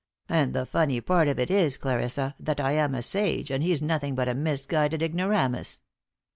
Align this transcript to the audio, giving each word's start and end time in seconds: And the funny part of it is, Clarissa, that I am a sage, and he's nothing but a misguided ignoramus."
And 0.29 0.55
the 0.55 0.65
funny 0.65 0.99
part 0.99 1.27
of 1.27 1.37
it 1.37 1.51
is, 1.51 1.77
Clarissa, 1.77 2.33
that 2.39 2.59
I 2.59 2.71
am 2.71 2.95
a 2.95 3.03
sage, 3.03 3.51
and 3.51 3.63
he's 3.63 3.83
nothing 3.83 4.15
but 4.15 4.27
a 4.27 4.33
misguided 4.33 5.03
ignoramus." 5.03 5.83